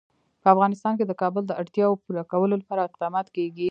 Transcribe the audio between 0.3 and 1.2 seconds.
په افغانستان کې د